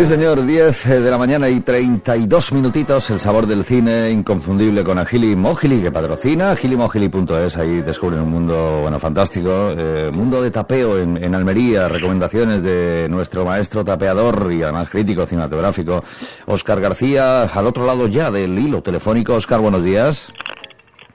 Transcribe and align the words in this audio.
Sí, 0.00 0.06
señor, 0.06 0.46
10 0.46 1.02
de 1.02 1.10
la 1.10 1.18
mañana 1.18 1.50
y 1.50 1.60
32 1.60 2.54
minutitos, 2.54 3.10
el 3.10 3.20
sabor 3.20 3.46
del 3.46 3.64
cine 3.64 4.08
inconfundible 4.08 4.82
con 4.82 4.96
Agili 4.96 5.36
Mogili, 5.36 5.82
que 5.82 5.92
patrocina, 5.92 6.52
agilimogili.es, 6.52 7.54
ahí 7.58 7.82
descubren 7.82 8.20
un 8.20 8.30
mundo, 8.30 8.78
bueno, 8.80 8.98
fantástico, 8.98 9.74
eh, 9.76 10.10
mundo 10.10 10.40
de 10.40 10.50
tapeo 10.50 10.96
en, 10.96 11.22
en 11.22 11.34
Almería, 11.34 11.86
recomendaciones 11.86 12.62
de 12.62 13.08
nuestro 13.10 13.44
maestro 13.44 13.84
tapeador 13.84 14.50
y 14.50 14.62
además 14.62 14.88
crítico 14.88 15.26
cinematográfico, 15.26 16.02
Óscar 16.46 16.80
García, 16.80 17.42
al 17.42 17.66
otro 17.66 17.84
lado 17.84 18.06
ya 18.06 18.30
del 18.30 18.58
hilo 18.58 18.82
telefónico. 18.82 19.34
Óscar, 19.34 19.60
buenos 19.60 19.84
días. 19.84 20.32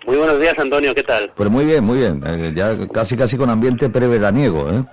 Muy 0.06 0.18
buenos 0.18 0.40
días, 0.40 0.54
Antonio, 0.60 0.94
¿qué 0.94 1.02
tal? 1.02 1.32
Pues 1.34 1.50
muy 1.50 1.66
bien, 1.66 1.84
muy 1.84 1.98
bien, 1.98 2.22
eh, 2.24 2.54
ya 2.56 2.78
casi 2.90 3.18
casi 3.18 3.36
con 3.36 3.50
ambiente 3.50 3.90
preveraniego, 3.90 4.70
¿eh? 4.70 4.84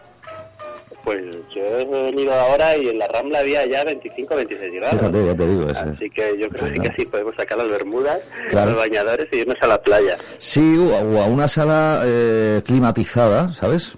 Pues 1.05 1.19
yo 1.55 1.62
he 1.62 1.84
venido 1.84 2.33
ahora 2.33 2.77
y 2.77 2.89
en 2.89 2.98
la 2.98 3.08
Rambla 3.08 3.41
había 3.41 3.67
ya 3.67 3.83
25, 3.84 4.36
26 4.36 4.72
grados. 4.75 4.98
Fíjate, 5.00 5.27
ya 5.27 5.34
te 5.34 5.47
digo, 5.48 5.62
ese. 5.69 5.78
Así 5.78 6.11
que 6.11 6.39
yo 6.39 6.48
creo 6.48 6.69
que 6.69 6.75
sí 6.75 6.81
que 6.89 6.95
sí 6.97 7.05
podemos 7.06 7.34
sacar 7.36 7.58
las 7.58 7.70
bermudas, 7.70 8.19
Claro. 8.50 8.70
los 8.70 8.81
bañadores 8.81 9.27
y 9.33 9.36
irnos 9.39 9.56
a 9.61 9.67
la 9.67 9.83
playa. 9.83 10.17
Sí, 10.39 10.77
o 10.78 10.95
a- 11.20 11.27
una 11.27 11.48
sala 11.48 12.03
eh, 12.05 12.62
climatizada, 12.64 13.53
¿sabes? 13.55 13.92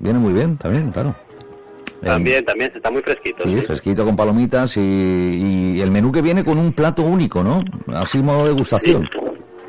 Viene 0.00 0.18
muy 0.18 0.32
bien, 0.32 0.56
también, 0.56 0.90
claro. 0.90 1.14
También, 2.02 2.44
también, 2.46 2.72
está 2.74 2.90
muy 2.90 3.02
fresquito. 3.02 3.44
Sí, 3.44 3.60
sí. 3.60 3.66
fresquito 3.66 4.04
con 4.06 4.16
palomitas 4.16 4.76
y, 4.78 4.80
y 5.76 5.80
el 5.82 5.90
menú 5.90 6.10
que 6.10 6.22
viene 6.22 6.42
con 6.44 6.56
un 6.58 6.72
plato 6.72 7.02
único, 7.02 7.44
¿no? 7.44 7.62
Así 7.94 8.18
modo 8.18 8.46
degustación. 8.46 9.08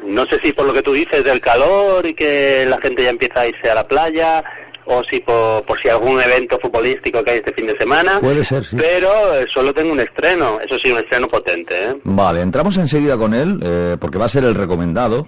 No 0.05 0.25
sé 0.25 0.39
si 0.41 0.51
por 0.53 0.65
lo 0.65 0.73
que 0.73 0.81
tú 0.81 0.93
dices 0.93 1.23
del 1.23 1.39
calor 1.41 2.05
y 2.05 2.13
que 2.13 2.65
la 2.67 2.79
gente 2.81 3.03
ya 3.03 3.09
empieza 3.09 3.41
a 3.41 3.47
irse 3.47 3.69
a 3.69 3.75
la 3.75 3.87
playa, 3.87 4.43
o 4.85 5.03
si 5.03 5.19
por, 5.19 5.63
por 5.63 5.79
si 5.79 5.89
algún 5.89 6.21
evento 6.21 6.57
futbolístico 6.61 7.23
que 7.23 7.31
hay 7.31 7.37
este 7.37 7.53
fin 7.53 7.67
de 7.67 7.77
semana. 7.77 8.19
Puede 8.19 8.43
ser, 8.43 8.65
sí. 8.65 8.75
Pero 8.77 9.09
eh, 9.35 9.45
solo 9.53 9.73
tengo 9.73 9.91
un 9.91 9.99
estreno, 9.99 10.59
eso 10.59 10.77
sí, 10.77 10.91
un 10.91 10.99
estreno 10.99 11.27
potente, 11.27 11.73
¿eh? 11.85 11.95
Vale, 12.03 12.41
entramos 12.41 12.77
enseguida 12.77 13.17
con 13.17 13.33
él, 13.33 13.59
eh, 13.63 13.97
porque 13.99 14.17
va 14.17 14.25
a 14.25 14.29
ser 14.29 14.43
el 14.43 14.55
recomendado. 14.55 15.27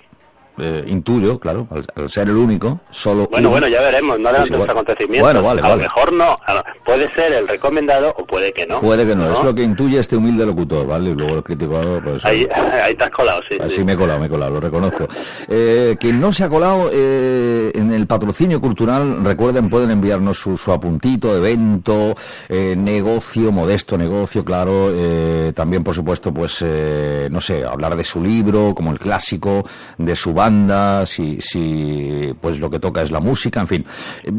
Eh, 0.60 0.84
intuyo, 0.88 1.40
claro, 1.40 1.68
al, 1.72 1.84
al 1.96 2.10
ser 2.12 2.30
el 2.30 2.36
único, 2.38 2.80
solo 2.92 3.28
Bueno, 3.32 3.50
uno. 3.50 3.60
bueno, 3.60 3.68
ya 3.68 3.82
veremos, 3.82 4.20
no 4.20 4.30
adelantemos 4.30 4.48
Sí, 4.48 4.54
bueno. 4.68 4.72
acontecimientos. 4.74 5.24
Bueno, 5.34 5.42
vale, 5.48 5.62
a 5.62 5.70
lo 5.70 5.78
mejor 5.78 6.14
no, 6.14 6.38
puede 6.86 7.12
ser 7.16 7.34
el 7.34 7.48
recomendado 7.48 8.14
o 8.18 8.26
puede 8.26 8.54
que 8.54 8.68
no. 8.68 8.80
Puede 8.80 9.06
que 9.08 9.16
no, 9.16 9.34
es 9.34 9.44
lo 9.44 9.56
que 9.56 9.64
intuye 9.64 10.00
este 10.00 10.16
humilde 10.16 10.46
locutor, 10.46 10.86
¿vale? 10.86 11.10
Y 11.10 11.16
luego 11.16 11.38
el 11.38 11.44
crítico, 11.44 11.82
pues... 12.04 12.24
Ahí, 12.24 12.48
ahí 12.84 12.94
te 12.94 13.04
has 13.04 13.10
colado, 13.10 13.42
sí. 13.50 13.58
Así 13.60 13.78
sí. 13.78 13.84
me 13.84 13.94
he 13.94 13.98
colado, 13.98 14.20
me 14.20 14.28
he 14.28 14.30
colado, 14.30 14.52
lo 14.54 14.60
reconozco. 14.60 15.08
Eh, 15.48 15.96
quien 16.00 16.22
no 16.22 16.32
se 16.32 16.44
ha 16.44 16.50
colado 16.50 16.90
eh, 16.94 17.72
en 17.74 17.92
el 17.92 18.06
patrocinio 18.06 18.62
cultural, 18.62 19.24
recuerden, 19.26 19.70
pueden 19.72 19.90
enviarnos 19.90 20.38
su, 20.38 20.56
su 20.58 20.72
apuntito, 20.72 21.36
evento, 21.36 22.16
eh, 22.48 22.76
negocio, 22.78 23.52
modesto 23.52 23.98
negocio, 23.98 24.46
claro. 24.46 24.92
eh, 24.94 25.52
también, 25.56 25.84
por 25.84 25.96
supuesto, 25.96 26.32
pues, 26.34 26.58
eh, 26.62 27.28
no 27.32 27.42
sé, 27.42 27.66
hablar 27.66 27.96
de 27.96 28.04
su 28.04 28.22
libro, 28.22 28.74
como 28.76 28.92
el 28.92 29.00
clásico, 29.00 29.66
de 29.98 30.16
su 30.16 30.34
banda, 30.44 31.06
si, 31.06 31.40
si 31.40 32.34
pues 32.42 32.60
lo 32.60 32.70
que 32.70 32.80
toca 32.80 33.02
es 33.02 33.12
la 33.12 33.22
música, 33.22 33.62
en 33.62 33.68
fin. 33.68 33.86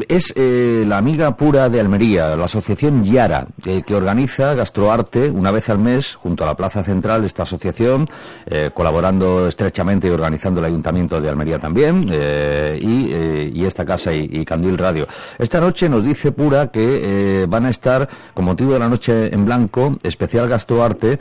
Es 0.07 0.33
eh, 0.35 0.83
la 0.85 0.97
amiga 0.99 1.35
pura 1.35 1.67
de 1.67 1.79
Almería, 1.79 2.35
la 2.35 2.45
asociación 2.45 3.03
Yara, 3.03 3.47
eh, 3.65 3.81
que 3.85 3.95
organiza 3.95 4.53
Gastroarte 4.53 5.29
una 5.29 5.49
vez 5.49 5.67
al 5.69 5.79
mes 5.79 6.13
junto 6.15 6.43
a 6.43 6.47
la 6.47 6.55
Plaza 6.55 6.83
Central, 6.83 7.25
esta 7.25 7.43
asociación, 7.43 8.07
eh, 8.45 8.69
colaborando 8.71 9.47
estrechamente 9.47 10.07
y 10.07 10.11
organizando 10.11 10.59
el 10.59 10.67
Ayuntamiento 10.67 11.19
de 11.19 11.27
Almería 11.27 11.57
también, 11.57 12.07
eh, 12.11 12.77
y, 12.79 13.59
y 13.59 13.65
esta 13.65 13.83
casa 13.83 14.13
y, 14.13 14.29
y 14.31 14.45
Candil 14.45 14.77
Radio. 14.77 15.07
Esta 15.39 15.59
noche 15.59 15.89
nos 15.89 16.03
dice 16.03 16.31
Pura 16.31 16.67
que 16.67 17.45
van 17.49 17.65
a 17.65 17.71
estar, 17.71 18.07
con 18.33 18.45
motivo 18.45 18.73
de 18.73 18.79
la 18.79 18.89
noche 18.89 19.33
en 19.33 19.43
blanco, 19.43 19.97
especial 20.03 20.47
Gastroarte, 20.47 21.17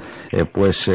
pues 0.53 0.91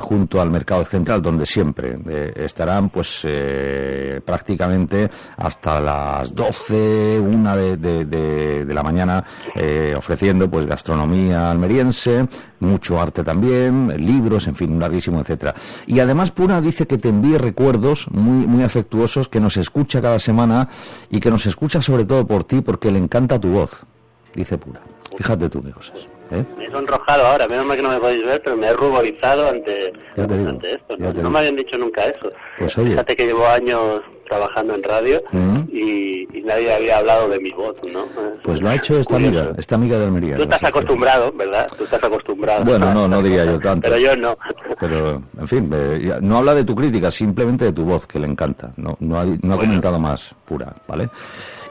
junto 0.00 0.40
al 0.40 0.50
Mercado 0.50 0.84
Central, 0.84 1.22
donde 1.22 1.46
siempre 1.46 1.96
estarán, 2.36 2.90
pues 2.90 3.13
eh, 3.24 4.20
prácticamente 4.24 5.10
hasta 5.36 5.80
las 5.80 6.34
12, 6.34 7.18
una 7.20 7.56
de, 7.56 7.76
de- 7.76 8.74
la 8.74 8.82
mañana, 8.82 9.22
eh, 9.54 9.94
ofreciendo 9.96 10.50
pues 10.50 10.66
gastronomía 10.66 11.50
almeriense, 11.50 12.26
mucho 12.60 13.00
arte 13.00 13.22
también, 13.22 13.94
libros, 14.04 14.48
en 14.48 14.56
fin, 14.56 14.72
un 14.72 14.80
larguísimo, 14.80 15.20
etcétera. 15.20 15.54
Y 15.86 16.00
además 16.00 16.32
Pura 16.32 16.60
dice 16.60 16.86
que 16.86 16.98
te 16.98 17.08
envíe 17.10 17.38
recuerdos 17.38 18.06
muy, 18.10 18.46
muy 18.46 18.64
afectuosos, 18.64 19.28
que 19.28 19.38
nos 19.40 19.56
escucha 19.56 20.02
cada 20.02 20.18
semana 20.18 20.68
y 21.10 21.20
que 21.20 21.30
nos 21.30 21.46
escucha 21.46 21.80
sobre 21.82 22.04
todo 22.04 22.26
por 22.26 22.44
ti 22.44 22.60
porque 22.62 22.90
le 22.90 22.98
encanta 22.98 23.38
tu 23.38 23.48
voz, 23.50 23.84
dice 24.34 24.58
Pura. 24.58 24.80
Fíjate 25.16 25.48
tú 25.48 25.62
qué 25.62 25.70
cosas. 25.70 25.96
¿eh? 26.32 26.44
Me 26.58 26.64
he 26.66 26.70
sonrojado 26.70 27.26
ahora, 27.26 27.46
menos 27.46 27.66
mal 27.66 27.76
que 27.76 27.82
no 27.82 27.90
me 27.90 27.98
podéis 27.98 28.24
ver, 28.24 28.42
pero 28.42 28.56
me 28.56 28.66
he 28.66 28.72
ruborizado 28.72 29.48
ante, 29.48 29.92
esto. 30.16 30.96
¿no? 31.22 31.30
me 31.30 31.38
habían 31.38 31.56
dicho 31.56 31.78
nunca 31.78 32.02
eso. 32.04 32.32
Pues 32.58 32.76
oye. 32.78 32.90
Fíjate 32.90 33.16
que 33.16 33.26
llevo 33.26 33.46
años 33.46 34.00
trabajando 34.28 34.74
en 34.74 34.82
radio 34.82 35.22
Mm. 35.32 35.58
y, 35.70 36.26
y 36.38 36.42
nadie 36.42 36.72
había 36.74 36.98
hablado 36.98 37.28
de 37.28 37.38
mi 37.40 37.50
voz, 37.50 37.78
¿no? 37.92 38.06
Pues 38.42 38.60
lo 38.62 38.70
ha 38.70 38.74
hecho 38.74 38.98
esta 38.98 39.14
Curioso. 39.14 39.38
amiga, 39.40 39.54
esta 39.58 39.74
amiga 39.74 39.98
de 39.98 40.04
Almería. 40.06 40.36
Tú 40.36 40.42
estás 40.44 40.64
acostumbrado, 40.64 41.30
¿verdad? 41.32 41.68
Tú 41.76 41.84
estás 41.84 42.02
acostumbrado. 42.02 42.64
Bueno, 42.64 42.92
no, 42.94 43.06
no 43.06 43.22
diría 43.22 43.44
yo 43.44 43.60
tanto. 43.60 43.86
Pero 43.88 43.98
yo 44.00 44.16
no. 44.16 44.34
Pero, 44.80 45.22
en 45.38 45.46
fin, 45.48 45.70
eh, 45.74 46.18
no 46.22 46.38
habla 46.38 46.54
de 46.54 46.64
tu 46.64 46.74
crítica, 46.74 47.10
simplemente 47.10 47.66
de 47.66 47.72
tu 47.74 47.84
voz, 47.84 48.06
que 48.06 48.18
le 48.18 48.26
encanta. 48.26 48.72
No, 48.76 48.96
no 49.00 49.20
ha, 49.20 49.26
no 49.26 49.54
ha 49.54 49.58
comentado 49.58 49.98
más, 50.00 50.34
pura, 50.46 50.74
¿vale? 50.88 51.10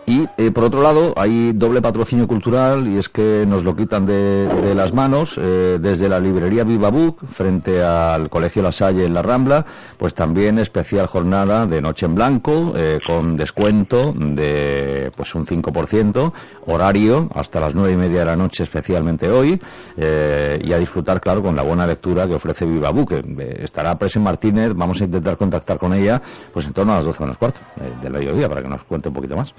Y, 0.06 0.28
eh, 0.38 0.52
por 0.52 0.66
otro 0.66 0.82
lado, 0.82 1.14
hay 1.16 1.54
doble 1.54 1.82
patrocinio 1.82 2.28
cultural 2.28 2.88
y 2.88 2.98
es 2.98 3.08
que 3.08 3.46
nos 3.48 3.64
lo 3.64 3.76
quitan 3.76 4.06
de, 4.06 4.48
de 4.48 4.76
las 4.76 4.94
manos 4.94 5.36
eh, 5.38 5.78
desde 5.82 6.10
la 6.10 6.20
librería 6.20 6.64
Viva 6.64 6.90
Book 6.90 7.26
frente 7.32 7.82
al 7.82 8.30
Colegio 8.30 8.62
La 8.62 8.72
Salle 8.72 9.06
en 9.06 9.14
la 9.14 9.22
Rambla, 9.22 9.66
pues 9.98 10.14
también 10.14 10.60
especial 10.60 11.08
jornada 11.08 11.66
de 11.68 11.82
Noche 11.82 12.06
en 12.06 12.16
Blanco 12.16 12.74
eh, 12.76 13.00
con 13.06 13.38
descuento 13.38 14.14
de 14.14 15.12
pues 15.16 15.34
un 15.36 15.46
5%, 15.46 16.34
horario 16.68 17.30
hasta 17.34 17.60
las 17.60 17.74
nueve 17.74 17.94
y 17.94 17.98
media 17.98 18.20
de 18.20 18.26
la 18.26 18.36
noche 18.36 18.64
especialmente 18.64 19.30
hoy 19.30 19.60
eh, 19.98 20.60
y 20.64 20.74
a 20.74 20.78
disfrutar, 20.78 21.22
claro, 21.22 21.42
con 21.42 21.56
la 21.56 21.64
buena 21.64 21.88
lectura 21.88 22.28
que 22.28 22.36
ofrece 22.36 22.66
Viva 22.66 22.90
Book. 22.92 23.14
eh, 23.14 23.62
estará 23.64 23.98
Presen 23.98 24.24
Martínez, 24.24 24.74
vamos 24.76 25.02
a 25.02 25.06
intentar 25.06 25.38
contactar 25.38 25.78
con 25.78 25.94
ella 25.94 26.22
pues 26.52 26.66
en 26.66 26.74
torno 26.74 26.94
a 26.94 26.98
las 26.98 27.06
12 27.06 27.22
menos 27.22 27.38
cuarto 27.38 27.60
eh, 27.78 27.92
del 28.02 28.14
mediodía 28.14 28.50
para 28.50 28.62
que 28.62 28.68
nos 28.68 28.84
cuente 28.84 29.10
un 29.10 29.16
poquito 29.16 29.36
más. 29.36 29.54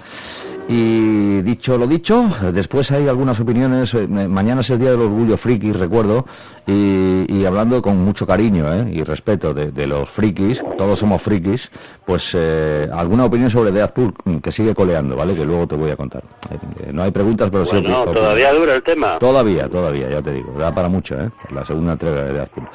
Y 0.67 1.43
dicho 1.43 1.77
lo 1.77 1.85
dicho, 1.85 2.27
después 2.51 2.89
hay 2.91 3.07
algunas 3.07 3.39
opiniones. 3.39 3.93
eh, 3.93 4.07
Mañana 4.07 4.61
es 4.61 4.69
el 4.71 4.79
Día 4.79 4.91
del 4.91 5.01
Orgullo 5.01 5.37
Friki, 5.37 5.71
recuerdo, 5.71 6.25
y, 6.65 7.31
y 7.31 7.45
hablando 7.45 7.83
con 7.83 8.03
mucho 8.03 8.25
cariño 8.25 8.73
eh, 8.73 8.89
y 8.91 9.03
respeto 9.03 9.53
de, 9.53 9.71
de 9.71 9.85
los 9.85 10.09
frikis, 10.09 10.63
todos 10.75 10.97
somos 10.97 11.21
frikis, 11.21 11.69
pues 12.03 12.31
eh, 12.33 12.89
alguna 12.91 13.25
opinión 13.25 13.51
sobre 13.51 13.71
Deadpool 13.71 14.11
mm, 14.23 14.37
que 14.37 14.51
sigue 14.51 14.73
coleando, 14.73 15.15
¿vale? 15.15 15.35
Que 15.35 15.45
luego 15.45 15.67
te 15.67 15.75
voy 15.75 15.91
a 15.91 15.95
contar. 15.95 16.23
Eh, 16.49 16.89
no 16.91 17.03
hay 17.03 17.11
preguntas, 17.11 17.49
pero 17.51 17.63
sí. 17.67 17.75
Opiniones. 17.75 18.13
todavía 18.15 18.51
dura 18.53 18.75
el 18.75 18.81
tema. 18.81 19.19
Todavía, 19.19 19.69
todavía, 19.69 20.09
ya 20.09 20.21
te 20.23 20.33
digo, 20.33 20.51
da 20.57 20.73
para 20.73 20.89
mucho, 20.89 21.13
¿eh? 21.21 21.29
La 21.51 21.63
segunda 21.63 21.93
entrega 21.93 22.23
de 22.23 22.33
Deadpool. 22.33 22.67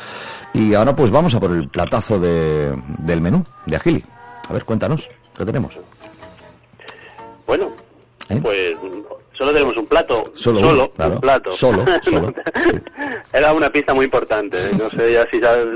Y 0.54 0.74
ahora 0.74 0.94
pues 0.94 1.10
vamos 1.10 1.34
a 1.34 1.40
por 1.40 1.50
el 1.50 1.68
platazo 1.68 2.20
de, 2.20 2.72
del 2.98 3.20
menú 3.20 3.44
de 3.66 3.74
Agili. 3.74 4.04
A 4.48 4.52
ver, 4.52 4.64
cuéntanos, 4.64 5.08
¿qué 5.36 5.44
tenemos? 5.44 5.76
Bueno, 7.50 7.72
¿Eh? 8.28 8.38
pues 8.40 8.76
solo 9.36 9.52
tenemos 9.52 9.76
un 9.76 9.86
plato. 9.86 10.30
Solo 10.34 10.60
solo 10.60 10.72
uno, 10.72 10.90
claro. 10.90 11.14
un 11.14 11.20
plato. 11.20 11.52
Solo, 11.52 11.84
solo. 12.00 12.32
Era 13.32 13.52
una 13.52 13.72
pista 13.72 13.92
muy 13.92 14.04
importante. 14.04 14.56
¿eh? 14.56 14.70
No 14.78 14.88
sé 14.88 15.14
ya 15.14 15.26
si 15.32 15.40
sabes. 15.40 15.66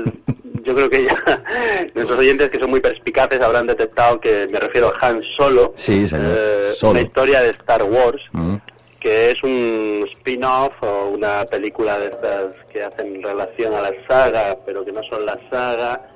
Yo 0.63 0.73
creo 0.73 0.89
que 0.89 1.03
ya 1.03 1.43
nuestros 1.93 2.17
oyentes 2.17 2.49
que 2.49 2.59
son 2.59 2.69
muy 2.69 2.79
perspicaces 2.79 3.41
habrán 3.41 3.67
detectado 3.67 4.21
que 4.21 4.47
me 4.49 4.57
refiero 4.57 4.93
a 5.01 5.05
Han 5.05 5.21
Solo. 5.35 5.73
Sí, 5.75 6.07
señor. 6.07 6.33
Eh, 6.33 6.71
Solo. 6.77 6.91
Una 6.91 7.01
historia 7.01 7.41
de 7.41 7.49
Star 7.49 7.83
Wars. 7.83 8.21
Mm. 8.31 8.55
que 9.01 9.31
es 9.31 9.43
un 9.43 10.07
spin-off 10.13 10.71
o 10.79 11.09
una 11.09 11.43
película 11.43 11.99
de 11.99 12.05
estas 12.05 12.53
que 12.71 12.83
hacen 12.83 13.21
relación 13.21 13.73
a 13.73 13.81
la 13.81 13.91
saga, 14.07 14.57
pero 14.65 14.85
que 14.85 14.93
no 14.93 15.01
son 15.09 15.25
la 15.25 15.37
saga. 15.51 16.09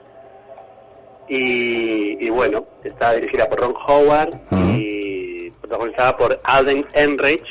Y, 1.27 2.25
y 2.25 2.29
bueno, 2.29 2.65
está 2.81 3.12
dirigida 3.13 3.47
por 3.50 3.59
Ron 3.59 3.75
Howard 3.88 4.39
y 4.79 4.88
protagonizada 5.69 6.18
por 6.18 6.39
Alden 6.44 6.86
Enrich, 6.94 7.45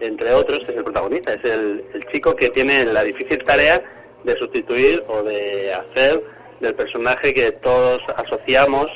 entre 0.00 0.32
otros, 0.32 0.60
es 0.68 0.76
el 0.76 0.84
protagonista. 0.84 1.32
Es 1.34 1.44
el, 1.50 1.84
el 1.94 2.06
chico 2.12 2.36
que 2.36 2.50
tiene 2.50 2.84
la 2.84 3.02
difícil 3.02 3.38
tarea 3.44 3.82
de 4.24 4.36
sustituir 4.36 5.02
o 5.08 5.22
de 5.22 5.72
hacer 5.72 6.22
del 6.60 6.74
personaje 6.74 7.32
que 7.32 7.52
todos 7.52 8.00
asociamos 8.16 8.86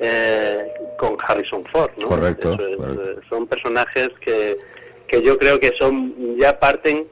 eh, 0.00 0.66
con 0.98 1.16
Harrison 1.26 1.64
Ford. 1.72 1.90
¿no? 1.98 2.08
Correcto, 2.08 2.54
Eso 2.54 2.66
es, 2.68 2.76
correcto. 2.76 3.10
eh, 3.10 3.16
son 3.28 3.46
personajes 3.46 4.08
que, 4.20 4.56
que 5.06 5.22
yo 5.22 5.38
creo 5.38 5.60
que 5.60 5.72
son 5.78 6.14
ya 6.38 6.58
parten 6.58 7.06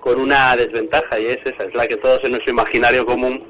con 0.00 0.20
una 0.20 0.56
desventaja 0.56 1.18
y 1.18 1.26
es 1.26 1.38
esa, 1.44 1.64
es 1.64 1.74
la 1.74 1.86
que 1.86 1.96
todos 1.96 2.20
en 2.22 2.30
nuestro 2.32 2.52
imaginario 2.52 3.04
común 3.04 3.42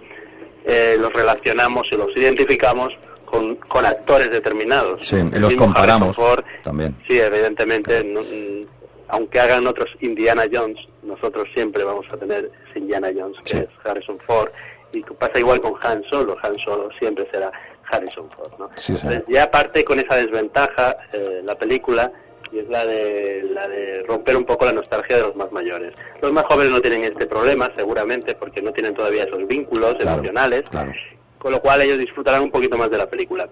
eh, 0.64 0.96
los 0.98 1.12
relacionamos 1.12 1.86
y 1.92 1.96
los 1.96 2.08
identificamos 2.16 2.88
con, 3.26 3.56
con 3.56 3.84
actores 3.84 4.30
determinados. 4.30 5.06
Sí, 5.06 5.16
y 5.16 5.38
los 5.38 5.50
mismo 5.52 5.66
comparamos 5.66 6.08
Harrison 6.18 6.24
Ford, 6.36 6.44
también. 6.62 6.96
Sí, 7.06 7.18
evidentemente, 7.20 8.02
no- 8.04 8.22
mm, 8.22 8.66
aunque 9.08 9.38
hagan 9.40 9.66
otros 9.66 9.88
Indiana 10.00 10.44
Jones, 10.50 10.78
nosotros 11.02 11.46
siempre 11.54 11.84
vamos 11.84 12.06
a 12.10 12.16
tener 12.16 12.50
ese 12.70 12.78
Indiana 12.80 13.08
Jones, 13.16 13.36
que 13.44 13.50
Sí. 13.50 13.56
es 13.58 13.68
Harrison 13.86 14.18
Ford, 14.26 14.48
y 14.92 15.02
pasa 15.02 15.38
igual 15.38 15.60
con 15.60 15.74
Han 15.82 16.02
Solo, 16.10 16.36
Han 16.42 16.56
Solo 16.64 16.88
siempre 16.98 17.28
será 17.30 17.52
Harrison 17.90 18.28
Ford, 18.30 18.52
¿no? 18.58 18.68
Sí, 18.76 18.94
sí. 18.94 19.00
Entonces, 19.02 19.22
ya 19.28 19.50
parte 19.50 19.84
con 19.84 19.98
esa 20.00 20.16
desventaja 20.16 20.96
eh, 21.12 21.40
la 21.44 21.54
película, 21.56 22.10
y 22.52 22.58
es 22.60 22.68
la 22.68 22.86
de, 22.86 23.42
la 23.52 23.66
de 23.68 24.04
romper 24.08 24.36
un 24.36 24.44
poco 24.44 24.64
la 24.66 24.72
nostalgia 24.72 25.16
de 25.16 25.22
los 25.22 25.36
más 25.36 25.50
mayores. 25.52 25.92
Los 26.22 26.32
más 26.32 26.44
jóvenes 26.44 26.72
no 26.72 26.80
tienen 26.80 27.04
este 27.04 27.26
problema, 27.26 27.70
seguramente, 27.76 28.34
porque 28.34 28.62
no 28.62 28.72
tienen 28.72 28.94
todavía 28.94 29.24
esos 29.24 29.46
vínculos 29.46 29.94
Claro, 29.96 30.12
emocionales, 30.14 30.62
claro. 30.70 30.92
Con 31.38 31.52
lo 31.52 31.60
cual 31.60 31.82
ellos 31.82 31.98
disfrutarán 31.98 32.42
un 32.42 32.50
poquito 32.50 32.76
más 32.76 32.90
de 32.90 32.98
la 32.98 33.08
película. 33.08 33.48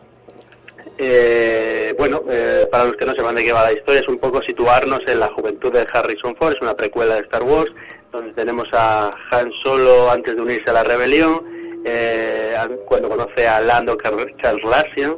Eh, 0.97 1.95
bueno, 1.99 2.23
eh, 2.31 2.67
para 2.71 2.85
los 2.85 2.97
que 2.97 3.05
no 3.05 3.13
sepan 3.13 3.35
de 3.35 3.45
qué 3.45 3.53
va 3.53 3.65
la 3.65 3.73
historia, 3.73 4.01
es 4.01 4.09
un 4.09 4.19
poco 4.19 4.41
situarnos 4.43 5.01
en 5.07 5.19
la 5.21 5.29
juventud 5.29 5.73
de 5.73 5.87
Harrison 5.93 6.37
Ford, 6.37 6.55
es 6.55 6.63
una 6.63 6.75
precuela 6.75 7.15
de 7.15 7.23
Star 7.23 7.43
Wars, 7.43 7.71
donde 8.13 8.33
tenemos 8.33 8.69
a 8.73 9.13
Han 9.33 9.51
Solo 9.63 10.11
antes 10.11 10.37
de 10.37 10.43
unirse 10.43 10.71
a 10.71 10.75
la 10.75 10.85
rebelión, 10.85 11.43
eh, 11.85 12.55
cuando 12.87 13.09
conoce 13.09 13.47
a 13.47 13.61
Lando 13.61 13.97
Calrissian 13.99 15.17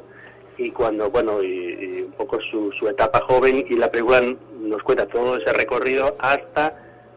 y 0.57 0.71
cuando, 0.71 1.11
bueno, 1.11 1.43
y 1.43 2.03
un 2.03 2.13
poco 2.13 2.41
su, 2.41 2.73
su 2.73 2.89
etapa 2.89 3.21
joven 3.21 3.65
y 3.69 3.77
la 3.77 3.91
película 3.91 4.23
nos 4.59 4.83
cuenta 4.83 5.07
todo 5.07 5.37
ese 5.37 5.53
recorrido 5.53 6.17
hasta 6.19 6.75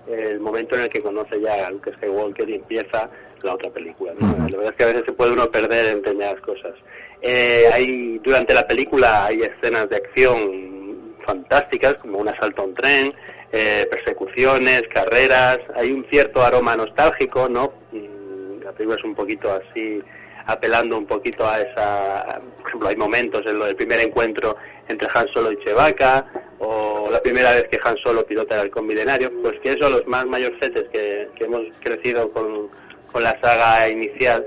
el 0.07 0.39
momento 0.41 0.75
en 0.75 0.81
el 0.81 0.89
que 0.89 1.01
conoce 1.01 1.39
ya 1.39 1.67
a 1.67 1.71
Luke 1.71 1.93
Skywalker 1.93 2.49
y 2.49 2.55
empieza 2.55 3.09
la 3.43 3.53
otra 3.55 3.69
película. 3.69 4.13
¿no? 4.19 4.27
La 4.27 4.57
verdad 4.57 4.71
es 4.71 4.75
que 4.75 4.83
a 4.83 4.87
veces 4.87 5.03
se 5.05 5.13
puede 5.13 5.31
uno 5.31 5.49
perder 5.49 5.87
en 5.87 5.95
determinadas 5.97 6.41
cosas. 6.41 6.73
Eh, 7.21 7.65
hay 7.73 8.19
durante 8.19 8.53
la 8.53 8.65
película 8.65 9.25
hay 9.25 9.41
escenas 9.41 9.89
de 9.89 9.97
acción 9.97 11.15
fantásticas 11.25 11.95
como 11.95 12.19
un 12.19 12.29
asalto 12.29 12.61
a 12.61 12.65
un 12.65 12.73
tren, 12.73 13.13
eh, 13.51 13.87
persecuciones, 13.91 14.83
carreras, 14.93 15.59
hay 15.75 15.91
un 15.91 16.05
cierto 16.09 16.41
aroma 16.41 16.75
nostálgico, 16.75 17.49
¿no? 17.49 17.73
Mm, 17.91 18.63
La 18.63 18.71
película 18.71 18.97
es 18.97 19.03
un 19.03 19.15
poquito 19.15 19.51
así 19.51 20.01
apelando 20.45 20.97
un 20.97 21.05
poquito 21.05 21.47
a 21.47 21.61
esa, 21.61 22.41
por 22.57 22.67
ejemplo, 22.67 22.89
hay 22.89 22.95
momentos 22.95 23.43
en 23.45 23.59
lo 23.59 23.65
del 23.65 23.75
primer 23.75 23.99
encuentro 23.99 24.55
entre 24.87 25.07
Han 25.13 25.27
Solo 25.27 25.51
y 25.51 25.57
Chewbacca, 25.57 26.25
o 26.57 27.07
la 27.11 27.21
primera 27.21 27.51
vez 27.51 27.67
que 27.69 27.79
Han 27.83 27.97
Solo 27.97 28.25
pilota 28.25 28.55
el 28.55 28.61
halcón 28.61 28.87
milenario, 28.87 29.31
pues 29.43 29.59
que 29.59 29.73
eso 29.73 29.89
los 29.89 30.05
más 30.07 30.25
mayorcetes 30.25 30.85
que, 30.91 31.29
que 31.35 31.43
hemos 31.43 31.61
crecido 31.81 32.31
con, 32.31 32.69
con 33.11 33.23
la 33.23 33.37
saga 33.41 33.89
inicial, 33.89 34.45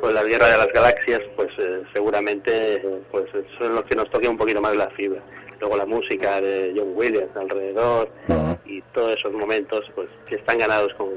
con 0.00 0.14
la 0.14 0.22
Guerra 0.24 0.48
de 0.48 0.58
las 0.58 0.72
Galaxias, 0.72 1.20
pues 1.36 1.48
eh, 1.58 1.82
seguramente 1.92 2.82
pues 3.10 3.24
son 3.58 3.74
los 3.74 3.84
que 3.84 3.94
nos 3.94 4.10
toquen 4.10 4.30
un 4.30 4.38
poquito 4.38 4.60
más 4.60 4.74
la 4.76 4.90
fibra. 4.90 5.22
Luego 5.60 5.76
la 5.76 5.86
música 5.86 6.40
de 6.40 6.72
John 6.74 6.92
Williams 6.94 7.36
alrededor 7.36 8.10
y 8.64 8.80
todos 8.94 9.16
esos 9.16 9.32
momentos 9.32 9.84
pues 9.94 10.08
que 10.26 10.36
están 10.36 10.56
ganados 10.56 10.92
con, 10.94 11.10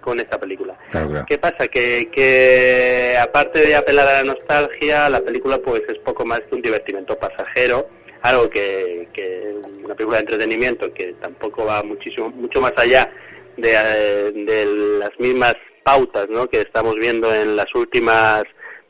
con 0.00 0.18
esta 0.18 0.40
película. 0.40 0.78
Claro, 0.90 1.10
claro. 1.10 1.26
¿Qué 1.28 1.36
pasa? 1.36 1.68
Que, 1.68 2.08
que 2.10 3.16
aparte 3.20 3.60
de 3.60 3.76
apelar 3.76 4.08
a 4.08 4.22
la 4.22 4.32
nostalgia, 4.32 5.10
la 5.10 5.20
película 5.20 5.58
pues 5.58 5.82
es 5.88 5.98
poco 5.98 6.24
más 6.24 6.40
que 6.40 6.54
un 6.54 6.62
divertimento 6.62 7.18
pasajero, 7.18 7.86
algo 8.22 8.48
que, 8.48 9.08
que 9.12 9.54
una 9.84 9.94
película 9.94 10.16
de 10.16 10.22
entretenimiento 10.22 10.92
que 10.94 11.12
tampoco 11.20 11.66
va 11.66 11.82
muchísimo 11.82 12.30
mucho 12.30 12.62
más 12.62 12.72
allá 12.76 13.10
de, 13.58 13.74
eh, 13.74 14.32
de 14.32 14.66
las 15.00 15.10
mismas 15.18 15.54
pautas 15.86 16.28
¿no? 16.28 16.48
que 16.48 16.58
estamos 16.60 16.96
viendo 16.96 17.32
en 17.32 17.54
las 17.54 17.72
últimas 17.74 18.42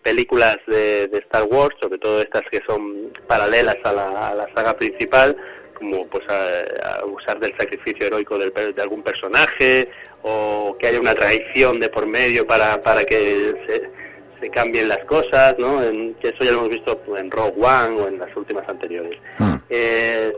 películas 0.03 0.57
de, 0.67 1.09
de 1.09 1.19
Star 1.19 1.45
Wars, 1.45 1.77
sobre 1.81 1.99
todo 1.99 2.23
estas 2.23 2.43
que 2.51 2.61
son 2.67 3.13
paralelas 3.27 3.77
a 3.85 3.93
la, 3.93 4.29
a 4.29 4.35
la 4.35 4.47
saga 4.55 4.73
principal, 4.77 5.37
como 5.75 6.07
pues 6.07 6.25
a, 6.31 7.01
a 7.01 7.05
usar 7.05 7.39
del 7.39 7.53
sacrificio 7.59 8.07
heroico 8.07 8.39
del 8.39 8.53
de 8.75 8.83
algún 8.83 9.03
personaje 9.03 9.91
o 10.23 10.75
que 10.79 10.87
haya 10.87 11.01
una 11.01 11.15
traición 11.15 11.79
de 11.81 11.89
por 11.91 12.07
medio 12.07 12.47
para, 12.47 12.81
para 12.83 13.05
que 13.05 13.53
se, 13.67 13.91
se 14.41 14.49
cambien 14.51 14.89
las 14.89 15.05
cosas, 15.05 15.55
¿no? 15.59 15.83
En- 15.83 16.15
que 16.15 16.29
eso 16.29 16.39
ya 16.45 16.53
lo 16.53 16.59
hemos 16.61 16.71
visto 16.71 16.99
en 17.19 17.31
Rogue 17.31 17.61
One 17.63 18.01
o 18.01 18.09
en 18.09 18.19
las 18.19 18.35
últimas 18.37 18.67
anteriores. 18.69 19.19
Mm. 19.39 19.55
Eh, 19.69 20.33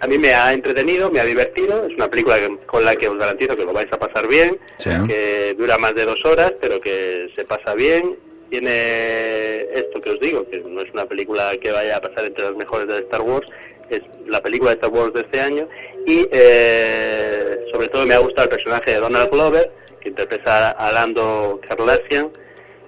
a 0.00 0.06
mí 0.06 0.18
me 0.18 0.32
ha 0.34 0.52
entretenido, 0.52 1.10
me 1.10 1.20
ha 1.20 1.24
divertido, 1.24 1.86
es 1.86 1.94
una 1.94 2.08
película 2.08 2.36
que- 2.38 2.56
con 2.66 2.84
la 2.84 2.94
que 2.96 3.08
os 3.08 3.18
garantizo 3.18 3.56
que 3.56 3.64
lo 3.64 3.72
vais 3.72 3.88
a 3.92 3.98
pasar 3.98 4.26
bien, 4.28 4.58
Sí. 4.78 4.90
que 5.08 5.54
dura 5.58 5.76
más 5.78 5.94
de 5.94 6.04
dos 6.06 6.24
horas, 6.24 6.52
pero 6.60 6.78
que 6.80 7.28
se 7.34 7.44
pasa 7.44 7.74
bien. 7.74 8.16
Tiene 8.50 9.58
esto 9.74 10.00
que 10.00 10.10
os 10.10 10.20
digo, 10.20 10.48
que 10.48 10.58
no 10.60 10.80
es 10.80 10.90
una 10.92 11.04
película 11.06 11.50
que 11.60 11.70
vaya 11.70 11.96
a 11.98 12.00
pasar 12.00 12.24
entre 12.24 12.44
las 12.44 12.54
mejores 12.56 12.86
de 12.88 12.98
Star 13.00 13.20
Wars, 13.20 13.46
es 13.90 14.00
la 14.26 14.40
película 14.42 14.70
de 14.70 14.76
Star 14.76 14.90
Wars 14.90 15.12
de 15.12 15.20
este 15.20 15.40
año 15.40 15.68
y 16.06 16.26
eh, 16.32 17.66
sobre 17.72 17.88
todo 17.88 18.06
me 18.06 18.14
ha 18.14 18.18
gustado 18.18 18.44
el 18.44 18.50
personaje 18.56 18.92
de 18.92 19.00
Donald 19.00 19.30
Glover, 19.30 19.70
que 20.00 20.08
interpreta 20.10 20.70
a 20.70 20.92
Lando 20.92 21.60
Carlassian 21.68 22.30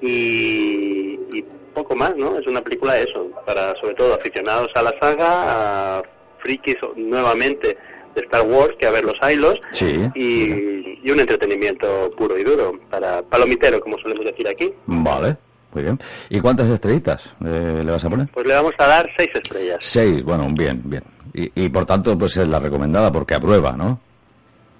y, 0.00 1.18
y 1.32 1.44
poco 1.74 1.94
más, 1.94 2.16
¿no? 2.16 2.38
Es 2.38 2.46
una 2.46 2.62
película 2.62 2.94
de 2.94 3.02
eso, 3.02 3.30
para 3.46 3.74
sobre 3.80 3.94
todo 3.94 4.14
aficionados 4.14 4.68
a 4.74 4.82
la 4.82 4.94
saga, 5.00 5.98
a 5.98 6.02
frikis 6.42 6.76
nuevamente 6.96 7.76
de 8.14 8.20
Star 8.22 8.42
Wars, 8.42 8.74
que 8.78 8.86
a 8.86 8.90
ver 8.90 9.04
los 9.04 9.14
hilos, 9.30 9.60
Sí. 9.72 10.00
y, 10.14 10.98
y 11.06 11.10
un 11.10 11.20
entretenimiento 11.20 12.10
puro 12.16 12.36
y 12.38 12.42
duro, 12.44 12.78
para 12.90 13.22
palomitero, 13.22 13.80
como 13.80 13.98
solemos 13.98 14.24
decir 14.24 14.48
aquí. 14.48 14.72
Vale, 14.86 15.36
muy 15.72 15.82
bien. 15.84 15.98
¿Y 16.28 16.40
cuántas 16.40 16.68
estrellitas 16.70 17.24
eh, 17.44 17.82
le 17.84 17.92
vas 17.92 18.04
a 18.04 18.10
poner? 18.10 18.28
Pues 18.34 18.46
le 18.46 18.54
vamos 18.54 18.72
a 18.78 18.86
dar 18.86 19.08
seis 19.16 19.30
estrellas. 19.34 19.78
Seis, 19.80 20.22
bueno, 20.24 20.48
bien, 20.52 20.82
bien. 20.84 21.04
Y, 21.32 21.64
y 21.64 21.68
por 21.68 21.86
tanto, 21.86 22.18
pues 22.18 22.36
es 22.36 22.48
la 22.48 22.58
recomendada 22.58 23.12
porque 23.12 23.34
aprueba, 23.34 23.72
¿no? 23.76 24.00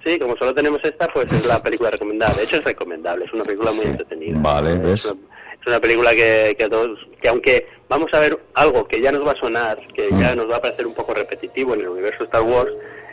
Sí, 0.03 0.17
como 0.19 0.35
solo 0.35 0.53
tenemos 0.53 0.79
esta, 0.83 1.07
pues 1.07 1.31
es 1.31 1.45
la 1.45 1.61
película 1.63 1.91
recomendada. 1.91 2.33
De 2.33 2.43
hecho, 2.43 2.57
es 2.57 2.63
recomendable, 2.65 3.23
es 3.25 3.33
una 3.33 3.43
película 3.45 3.71
muy 3.71 3.83
Sí. 3.85 3.91
entretenida. 3.91 4.39
Vale, 4.41 4.73
es 4.73 4.81
¿ves? 4.81 5.05
Una, 5.05 5.13
es 5.61 5.67
una 5.67 5.79
película 5.79 6.11
que, 6.11 6.55
que 6.57 6.67
todos, 6.67 6.99
que 7.21 7.29
aunque 7.29 7.67
vamos 7.91 8.09
a 8.13 8.19
ver 8.21 8.33
algo 8.53 8.87
que 8.87 9.01
ya 9.01 9.11
nos 9.11 9.23
va 9.27 9.33
a 9.33 9.39
sonar, 9.45 9.77
que 9.95 10.09
ya 10.21 10.33
Mm. 10.33 10.37
nos 10.37 10.47
va 10.49 10.55
a 10.57 10.61
parecer 10.61 10.85
un 10.87 10.93
poco 10.95 11.13
repetitivo 11.13 11.73
en 11.73 11.81
el 11.81 11.89
universo 11.89 12.23
Star 12.23 12.41
Wars, 12.43 12.71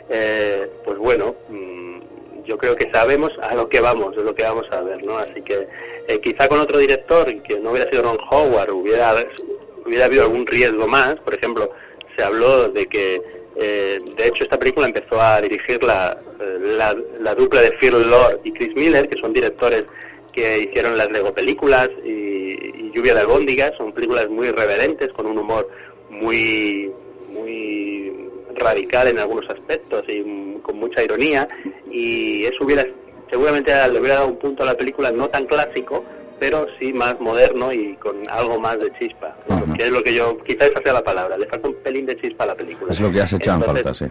eh, 0.09 0.67
pues 0.85 0.97
bueno, 0.97 1.35
mm, 1.49 1.99
yo 2.45 2.57
creo 2.57 2.75
que 2.75 2.89
sabemos 2.91 3.31
a 3.41 3.53
lo 3.55 3.67
que 3.67 3.81
vamos, 3.81 4.15
es 4.17 4.23
lo 4.23 4.33
que 4.33 4.43
vamos 4.43 4.65
a 4.71 4.81
ver, 4.81 5.03
¿no? 5.03 5.17
Así 5.17 5.41
que 5.41 5.67
eh, 6.07 6.19
quizá 6.21 6.47
con 6.47 6.59
otro 6.61 6.77
director, 6.79 7.25
que 7.43 7.59
no 7.59 7.71
hubiera 7.71 7.89
sido 7.91 8.03
Ron 8.03 8.17
Howard, 8.31 8.71
hubiera, 8.71 9.13
hubiera 9.85 10.05
habido 10.05 10.23
algún 10.23 10.45
riesgo 10.47 10.87
más, 10.87 11.15
por 11.25 11.33
ejemplo, 11.35 11.71
se 12.15 12.23
habló 12.23 12.69
de 12.69 12.85
que 12.87 13.21
Eh, 13.61 13.97
de 14.15 14.27
hecho, 14.27 14.43
esta 14.45 14.57
película 14.57 14.87
empezó 14.87 15.19
a 15.19 15.41
dirigir 15.41 15.83
la, 15.83 16.17
la, 16.79 16.95
la 17.19 17.35
dupla 17.35 17.59
de 17.61 17.71
Phil 17.73 17.91
Lord 18.09 18.39
y 18.45 18.53
Chris 18.53 18.73
Miller, 18.73 19.09
que 19.09 19.19
son 19.19 19.33
directores 19.33 19.83
que 20.31 20.59
hicieron 20.59 20.95
las 20.97 21.09
Lego 21.11 21.33
películas 21.33 21.89
y 22.05 22.28
Lluvia 22.91 23.13
de 23.13 23.21
albóndigas, 23.21 23.71
son 23.77 23.91
películas 23.93 24.29
muy 24.29 24.47
irreverentes, 24.47 25.09
con 25.13 25.25
un 25.25 25.37
humor 25.37 25.69
muy, 26.09 26.91
muy 27.31 28.29
radical 28.55 29.07
en 29.07 29.19
algunos 29.19 29.49
aspectos 29.49 30.03
y 30.07 30.57
con 30.61 30.77
mucha 30.77 31.03
ironía, 31.03 31.47
y 31.91 32.45
eso 32.45 32.63
hubiera, 32.65 32.85
seguramente 33.29 33.71
le 33.91 33.99
hubiera 33.99 34.15
dado 34.15 34.27
un 34.27 34.37
punto 34.39 34.63
a 34.63 34.67
la 34.67 34.75
película 34.75 35.11
no 35.11 35.29
tan 35.29 35.45
clásico, 35.45 36.03
pero 36.39 36.65
sí 36.79 36.93
más 36.93 37.19
moderno 37.19 37.71
y 37.73 37.95
con 37.95 38.29
algo 38.29 38.59
más 38.59 38.79
de 38.79 38.91
chispa, 38.99 39.35
que 39.77 39.83
es 39.85 39.91
lo 39.91 40.01
que 40.03 40.13
yo, 40.13 40.37
quizás 40.43 40.69
esa 40.69 40.81
sea 40.81 40.93
la 40.93 41.03
palabra, 41.03 41.37
le 41.37 41.45
falta 41.47 41.67
un 41.67 41.75
pelín 41.75 42.05
de 42.05 42.15
chispa 42.17 42.45
a 42.45 42.47
la 42.47 42.55
película. 42.55 42.91
Es 42.91 42.99
lo 42.99 43.11
que 43.11 43.21
has 43.21 43.33
echado 43.33 43.59
en 43.65 43.65
falta, 43.75 43.93
sí. 43.93 44.05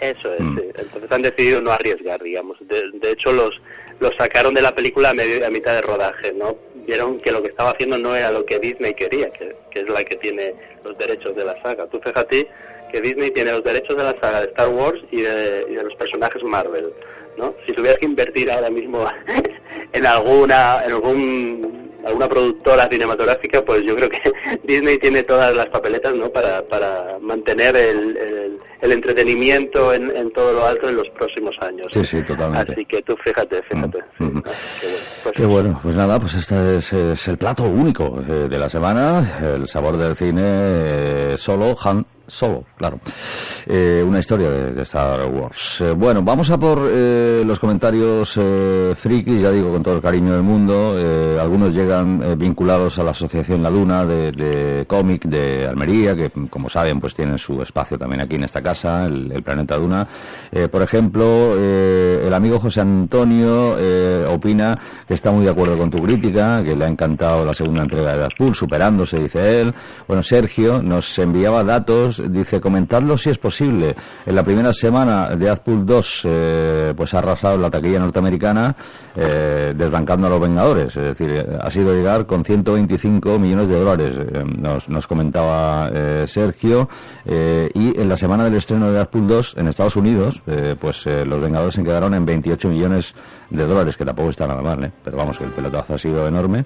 eso 0.00 0.32
es, 0.32 0.40
Mm. 0.40 0.58
sí. 0.58 0.62
entonces 0.78 1.12
han 1.12 1.22
decidido 1.22 1.60
no 1.60 1.72
arriesgar, 1.72 2.22
digamos. 2.22 2.56
De, 2.60 2.82
de 2.94 3.10
hecho, 3.12 3.32
los, 3.32 3.50
los 3.98 4.12
sacaron 4.16 4.54
de 4.54 4.62
la 4.62 4.74
película 4.74 5.10
a, 5.10 5.14
medio, 5.14 5.44
a 5.44 5.50
mitad 5.50 5.74
de 5.74 5.82
rodaje, 5.82 6.32
¿no? 6.32 6.56
Que 6.90 7.30
lo 7.30 7.42
que 7.42 7.48
estaba 7.48 7.70
haciendo 7.70 7.98
no 7.98 8.16
era 8.16 8.30
lo 8.32 8.44
que 8.44 8.58
Disney 8.58 8.94
quería, 8.94 9.30
que, 9.30 9.54
que 9.70 9.80
es 9.80 9.88
la 9.88 10.02
que 10.02 10.16
tiene 10.16 10.54
los 10.84 10.98
derechos 10.98 11.36
de 11.36 11.44
la 11.44 11.60
saga. 11.62 11.86
Tú 11.86 12.00
fíjate 12.00 12.48
que 12.90 13.00
Disney 13.00 13.30
tiene 13.30 13.52
los 13.52 13.62
derechos 13.62 13.96
de 13.96 14.04
la 14.04 14.20
saga 14.20 14.40
de 14.40 14.46
Star 14.48 14.68
Wars 14.70 15.00
y 15.10 15.20
de, 15.20 15.66
y 15.70 15.74
de 15.74 15.84
los 15.84 15.94
personajes 15.94 16.42
Marvel, 16.42 16.92
¿no? 17.36 17.54
Si 17.66 17.72
tuvieras 17.72 17.98
que 17.98 18.06
invertir 18.06 18.50
ahora 18.50 18.70
mismo 18.70 19.04
en 19.92 20.06
alguna, 20.06 20.84
en 20.84 20.92
algún 20.92 21.89
alguna 22.04 22.28
productora 22.28 22.88
cinematográfica, 22.90 23.62
pues 23.64 23.82
yo 23.84 23.96
creo 23.96 24.08
que 24.08 24.20
Disney 24.64 24.98
tiene 24.98 25.22
todas 25.22 25.56
las 25.56 25.68
papeletas, 25.68 26.14
¿no? 26.14 26.30
Para, 26.30 26.62
para 26.64 27.18
mantener 27.20 27.76
el, 27.76 28.16
el, 28.16 28.58
el 28.80 28.92
entretenimiento 28.92 29.92
en, 29.92 30.14
en 30.16 30.32
todo 30.32 30.52
lo 30.52 30.66
alto 30.66 30.88
en 30.88 30.96
los 30.96 31.08
próximos 31.10 31.54
años. 31.60 31.88
Sí, 31.92 32.04
sí, 32.04 32.22
totalmente. 32.22 32.72
Así 32.72 32.84
que 32.84 33.02
tú 33.02 33.16
fíjate, 33.24 33.62
fíjate. 33.62 33.98
Mm, 34.18 34.26
sí. 34.26 34.34
mm. 34.34 34.42
Ah, 34.46 34.50
qué 34.80 34.86
bueno. 34.86 35.00
Pues 35.22 35.34
Qué 35.36 35.44
bueno, 35.46 35.80
pues 35.82 35.94
nada, 35.96 36.20
pues 36.20 36.34
este 36.34 36.76
es, 36.76 36.92
es 36.92 37.28
el 37.28 37.38
plato 37.38 37.64
único 37.64 38.22
eh, 38.28 38.48
de 38.48 38.58
la 38.58 38.68
semana, 38.68 39.38
el 39.42 39.68
sabor 39.68 39.96
del 39.96 40.16
cine 40.16 40.42
eh, 40.44 41.34
solo, 41.38 41.76
Han 41.82 42.06
Solo, 42.30 42.64
claro. 42.76 43.00
Eh, 43.66 44.02
una 44.06 44.20
historia 44.20 44.50
de, 44.50 44.82
Star 44.82 45.26
Wars. 45.26 45.80
Eh, 45.80 45.92
bueno, 45.92 46.22
vamos 46.22 46.50
a 46.50 46.58
por 46.58 46.88
eh, 46.90 47.42
los 47.46 47.58
comentarios 47.58 48.34
eh, 48.36 48.94
frikis, 48.96 49.42
ya 49.42 49.50
digo, 49.50 49.70
con 49.70 49.82
todo 49.82 49.94
el 49.94 50.00
cariño 50.00 50.32
del 50.32 50.42
mundo. 50.42 50.94
Eh, 50.96 51.38
algunos 51.40 51.74
llegan 51.74 52.38
vinculados 52.38 52.98
a 52.98 53.04
la 53.04 53.10
Asociación 53.10 53.62
La 53.62 53.70
Luna 53.70 54.06
de, 54.06 54.32
de 54.32 54.86
cómic 54.86 55.24
de 55.24 55.66
Almería, 55.66 56.16
que 56.16 56.30
como 56.48 56.68
saben, 56.68 57.00
pues 57.00 57.14
tienen 57.14 57.38
su 57.38 57.60
espacio 57.62 57.98
también 57.98 58.22
aquí 58.22 58.36
en 58.36 58.44
esta 58.44 58.62
casa, 58.62 59.06
el, 59.06 59.40
Planeta 59.42 59.76
Duna. 59.76 60.06
Por 60.70 60.82
ejemplo, 60.82 61.56
el 61.56 62.32
amigo 62.32 62.60
José 62.60 62.82
Antonio 62.82 63.76
opina 64.28 64.78
que 65.08 65.14
está 65.14 65.30
muy 65.30 65.44
de 65.44 65.50
acuerdo 65.50 65.78
con 65.78 65.90
tu 65.90 65.98
crítica, 65.98 66.62
que 66.62 66.76
le 66.76 66.84
ha 66.84 66.88
encantado 66.88 67.44
la 67.44 67.54
segunda 67.54 67.82
entrega 67.82 68.12
de 68.12 68.18
Deadpool, 68.18 68.54
superándose, 68.54 69.18
dice 69.18 69.60
él. 69.60 69.74
Bueno, 70.06 70.22
Sergio 70.22 70.82
nos 70.82 71.18
enviaba 71.18 71.64
datos, 71.64 72.22
dice, 72.30 72.60
comentadlo 72.60 73.16
si 73.16 73.30
es 73.30 73.38
posible. 73.38 73.49
En 73.60 73.94
la 74.34 74.42
primera 74.42 74.72
semana 74.72 75.30
de 75.30 75.36
Deadpool 75.46 75.84
2, 75.84 76.22
eh, 76.24 76.94
pues 76.96 77.12
ha 77.14 77.18
arrasado 77.18 77.56
la 77.56 77.70
taquilla 77.70 77.98
norteamericana, 77.98 78.74
eh, 79.16 79.74
desbancando 79.76 80.26
a 80.26 80.30
los 80.30 80.40
Vengadores. 80.40 80.96
Es 80.96 81.02
decir, 81.18 81.30
eh, 81.30 81.58
ha 81.60 81.70
sido 81.70 81.92
llegar 81.94 82.26
con 82.26 82.44
125 82.44 83.38
millones 83.38 83.68
de 83.68 83.78
dólares, 83.78 84.12
eh, 84.16 84.44
nos, 84.58 84.88
nos 84.88 85.06
comentaba 85.06 85.90
eh, 85.92 86.24
Sergio. 86.28 86.88
Eh, 87.26 87.70
y 87.74 87.98
en 88.00 88.08
la 88.08 88.16
semana 88.16 88.44
del 88.44 88.54
estreno 88.54 88.86
de 88.86 88.92
Deadpool 88.92 89.26
2 89.26 89.54
en 89.58 89.68
Estados 89.68 89.96
Unidos, 89.96 90.42
eh, 90.46 90.76
pues 90.80 91.06
eh, 91.06 91.24
los 91.26 91.40
Vengadores 91.40 91.74
se 91.74 91.82
quedaron 91.84 92.14
en 92.14 92.24
28 92.24 92.68
millones 92.68 93.14
de 93.50 93.66
dólares, 93.66 93.96
que 93.96 94.04
tampoco 94.04 94.30
está 94.30 94.46
nada 94.46 94.62
mal, 94.62 94.84
¿eh? 94.84 94.92
pero 95.02 95.16
vamos, 95.16 95.36
que 95.38 95.44
el 95.44 95.50
pelotazo 95.50 95.94
ha 95.94 95.98
sido 95.98 96.26
enorme. 96.28 96.64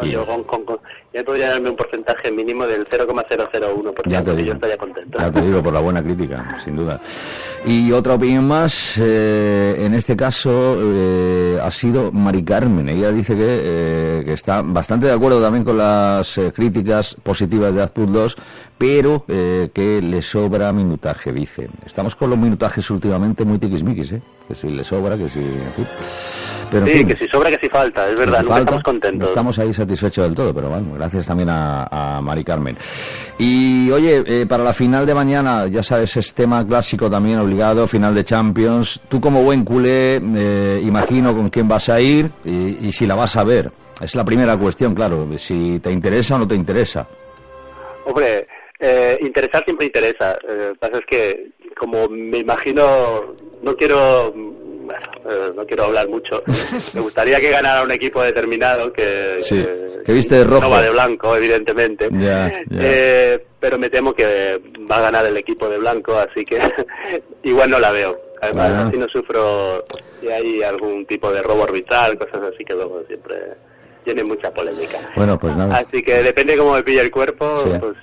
No, 0.00 0.06
y 0.06 0.14
con, 0.14 0.44
con- 0.64 0.78
ya 1.16 1.24
podría 1.24 1.48
darme 1.48 1.70
un 1.70 1.76
porcentaje 1.76 2.30
mínimo 2.30 2.66
del 2.66 2.84
0,001%, 2.84 4.10
ya 4.10 4.22
te 4.22 4.30
digo, 4.32 4.46
yo 4.48 4.52
estaría 4.52 4.76
contento. 4.76 5.18
ya 5.18 5.32
te 5.32 5.40
digo 5.40 5.62
por 5.62 5.72
la 5.72 5.80
buena 5.80 6.02
crítica, 6.02 6.60
sin 6.62 6.76
duda. 6.76 7.00
Y 7.64 7.90
otra 7.90 8.14
opinión 8.14 8.46
más, 8.46 8.98
eh, 8.98 9.76
en 9.78 9.94
este 9.94 10.14
caso 10.14 10.76
eh, 10.78 11.58
ha 11.62 11.70
sido 11.70 12.12
Mari 12.12 12.44
Carmen. 12.44 12.86
Ella 12.90 13.10
dice 13.12 13.34
que, 13.34 13.44
eh, 13.46 14.22
que 14.26 14.34
está 14.34 14.60
bastante 14.60 15.06
de 15.06 15.12
acuerdo 15.12 15.40
también 15.40 15.64
con 15.64 15.78
las 15.78 16.36
eh, 16.36 16.52
críticas 16.54 17.16
positivas 17.22 17.70
de 17.72 17.78
Deadpool 17.78 18.12
2, 18.12 18.36
pero 18.76 19.24
eh, 19.28 19.70
que 19.72 20.02
le 20.02 20.20
sobra 20.20 20.70
minutaje, 20.72 21.32
dice. 21.32 21.66
Estamos 21.86 22.14
con 22.14 22.28
los 22.28 22.38
minutajes 22.38 22.90
últimamente 22.90 23.42
muy 23.44 23.58
tiquismiquis, 23.58 24.12
¿eh? 24.12 24.22
Que 24.48 24.54
si 24.54 24.68
le 24.68 24.84
sobra, 24.84 25.16
que 25.16 25.28
si... 25.28 25.40
en 25.40 25.72
fin. 25.74 25.86
Pero 26.70 26.86
en 26.86 26.92
Sí, 26.92 26.98
fin. 26.98 27.08
que 27.08 27.16
si 27.16 27.26
sobra, 27.28 27.50
que 27.50 27.58
si 27.62 27.68
falta, 27.68 28.08
es 28.08 28.18
verdad, 28.18 28.38
Nos 28.38 28.42
nunca 28.42 28.54
falta, 28.54 28.60
estamos 28.62 28.82
contentos. 28.82 29.20
No 29.20 29.28
estamos 29.28 29.58
ahí 29.58 29.74
satisfechos 29.74 30.24
del 30.24 30.34
todo, 30.34 30.54
pero 30.54 30.68
bueno, 30.68 30.94
gracias 30.94 31.26
también 31.26 31.48
a, 31.50 31.86
a 32.16 32.20
Mari 32.20 32.44
Carmen. 32.44 32.76
Y 33.38 33.90
oye, 33.90 34.22
eh, 34.26 34.46
para 34.46 34.62
la 34.64 34.74
final 34.74 35.04
de 35.06 35.14
mañana, 35.14 35.66
ya 35.68 35.82
sabes, 35.82 36.16
es 36.16 36.34
tema 36.34 36.66
clásico 36.66 37.08
también 37.10 37.38
obligado, 37.38 37.86
final 37.88 38.14
de 38.14 38.24
Champions. 38.24 39.00
Tú 39.08 39.20
como 39.20 39.42
buen 39.42 39.64
culé, 39.64 40.20
eh, 40.36 40.80
imagino 40.84 41.34
con 41.34 41.50
quién 41.50 41.68
vas 41.68 41.88
a 41.88 42.00
ir 42.00 42.30
y, 42.44 42.86
y 42.88 42.92
si 42.92 43.06
la 43.06 43.14
vas 43.14 43.36
a 43.36 43.44
ver. 43.44 43.70
Es 44.00 44.14
la 44.14 44.24
primera 44.24 44.56
cuestión, 44.58 44.94
claro, 44.94 45.26
si 45.38 45.78
te 45.80 45.90
interesa 45.90 46.34
o 46.36 46.38
no 46.40 46.46
te 46.48 46.54
interesa. 46.54 47.06
Hombre, 48.04 48.46
eh, 48.78 49.18
interesar 49.22 49.64
siempre 49.64 49.86
interesa. 49.86 50.32
Eh, 50.48 50.66
lo 50.68 50.72
que 50.74 50.78
pasa 50.78 50.98
es 50.98 51.06
que, 51.06 51.50
como 51.78 52.08
me 52.08 52.38
imagino, 52.38 53.34
no 53.62 53.76
quiero, 53.76 54.32
bueno, 54.32 55.00
eh, 55.28 55.52
no 55.54 55.66
quiero 55.66 55.84
hablar 55.84 56.08
mucho. 56.08 56.42
Me 56.94 57.00
gustaría 57.00 57.38
que 57.40 57.50
ganara 57.50 57.82
un 57.82 57.90
equipo 57.90 58.22
determinado 58.22 58.92
que, 58.92 59.38
Sí, 59.40 59.56
que, 59.62 60.02
que 60.04 60.12
viste 60.12 60.36
de 60.36 60.44
rojo. 60.44 60.62
no 60.62 60.70
va 60.70 60.82
de 60.82 60.90
blanco, 60.90 61.36
evidentemente. 61.36 62.08
Eh, 62.70 63.44
pero 63.60 63.78
me 63.78 63.90
temo 63.90 64.12
que 64.14 64.60
va 64.90 64.98
a 64.98 65.02
ganar 65.02 65.26
el 65.26 65.36
equipo 65.36 65.68
de 65.68 65.78
blanco, 65.78 66.16
así 66.16 66.44
que 66.44 66.58
igual 67.42 67.70
no 67.70 67.78
la 67.78 67.90
veo. 67.90 68.18
Además, 68.40 68.68
Bueno. 68.70 68.88
así 68.88 68.98
no 68.98 69.06
sufro 69.08 69.84
si 70.20 70.28
hay 70.28 70.62
algún 70.62 71.04
tipo 71.06 71.30
de 71.32 71.42
robo 71.42 71.62
orbital, 71.64 72.16
cosas 72.18 72.52
así 72.54 72.64
que 72.64 72.74
luego 72.74 73.02
siempre 73.06 73.36
tiene 74.04 74.22
mucha 74.24 74.52
polémica. 74.54 74.98
Bueno, 75.16 75.38
pues 75.38 75.56
nada. 75.56 75.78
Así 75.78 76.02
que 76.02 76.22
depende 76.22 76.56
cómo 76.56 76.74
me 76.74 76.82
pille 76.84 77.00
el 77.00 77.10
cuerpo, 77.10 77.64
Sí. 77.64 77.70
pues, 77.80 77.94